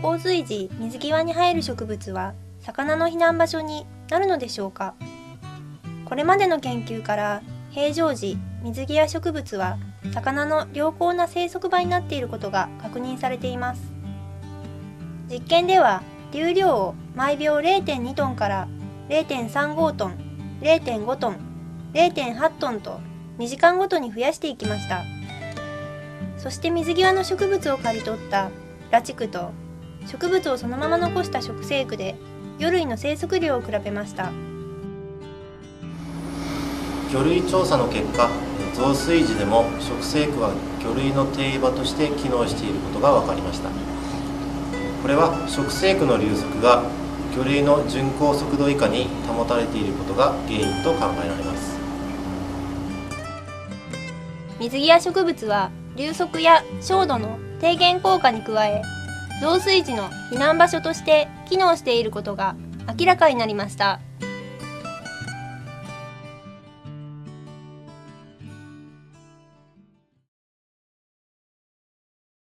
[0.00, 4.94] 洪水時水際に生える植物は魚の避難場所になるのでしょうか？
[6.04, 9.78] これまでの研究から平常時水際植物は
[10.12, 13.82] 魚の良好な生息場になっていることが確認されています。
[15.28, 16.02] 実験では
[16.32, 18.68] 流量を毎秒0.2トンから
[19.08, 20.18] 0.35トン
[20.60, 21.38] 0.5トン
[21.94, 23.00] 0.8トンと
[23.38, 25.02] 2時間ごとに増やしていきました。
[26.44, 28.50] そして水際の植物を刈り取った。
[28.90, 29.52] ラチクと
[30.06, 32.16] 植物をそのまま残した食生区で
[32.58, 34.30] 魚類の生息量を比べました。
[37.10, 38.28] 魚類調査の結果
[38.74, 43.70] 増水時でも食生区は魚類の定位場として機能していることが分かりました。
[45.00, 46.84] これは食生区の流速が
[47.34, 51.78] 魚類の巡航速度以下に保たれていることが原因と考えられます。
[54.60, 58.82] 水際植物は流速や照度の低減効果に加え
[59.40, 62.56] 増水時の避難場所として機能していることが
[62.98, 64.00] 明らかになりました。